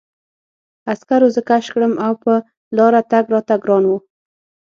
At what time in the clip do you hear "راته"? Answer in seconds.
3.33-3.55